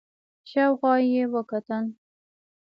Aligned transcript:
شاو 0.49 0.71
خوا 0.79 0.93
يې 1.11 1.23
وکتل. 1.33 1.85